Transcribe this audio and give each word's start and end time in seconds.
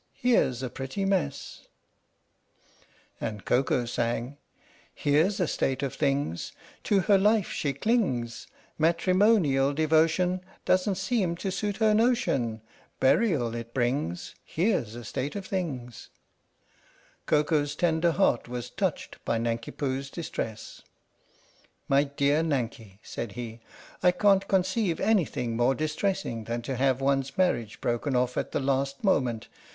Here 0.15 0.51
's 0.51 0.63
a 0.63 0.69
pretty 0.71 1.05
mess! 1.05 1.67
And 3.21 3.45
Koko 3.45 3.85
sang: 3.85 4.37
Here 4.95 5.29
's 5.29 5.39
a 5.39 5.45
state 5.47 5.83
of 5.83 5.93
things! 5.93 6.53
To 6.85 7.01
her 7.01 7.19
life 7.19 7.51
she 7.51 7.73
clings: 7.73 8.47
Matrimonial 8.79 9.73
devotion 9.75 10.41
Doesn't 10.65 10.95
seem 10.95 11.35
to 11.37 11.51
suit 11.51 11.77
her 11.77 11.93
notion 11.93 12.61
Burial 12.99 13.53
it 13.53 13.75
brings. 13.75 14.33
Here 14.43 14.83
's 14.83 14.95
a 14.95 15.03
state 15.03 15.35
of 15.35 15.45
things! 15.45 16.09
8 17.29 17.29
4 17.29 17.37
THE 17.37 17.43
STORY 17.43 17.43
OF 17.43 17.47
THE 17.47 17.47
MIKADO 17.47 17.47
Koko's 17.61 17.75
tender 17.75 18.11
heart 18.13 18.47
was 18.47 18.69
touched 18.71 19.23
by 19.23 19.37
Nanki 19.37 19.69
Poo's 19.69 20.09
distress." 20.09 20.81
My 21.87 22.05
dear 22.05 22.41
Nanki," 22.41 22.97
said 23.03 23.33
he," 23.33 23.61
I 24.01 24.11
can't 24.11 24.47
conceive 24.47 24.99
anything 24.99 25.55
more 25.55 25.75
distressing 25.75 26.45
than 26.45 26.63
to 26.63 26.75
have 26.75 27.01
one's 27.01 27.37
mar 27.37 27.53
riage 27.53 27.79
broken 27.81 28.15
off 28.15 28.35
at 28.35 28.51
the 28.51 28.59
last 28.59 29.03
moment. 29.03 29.47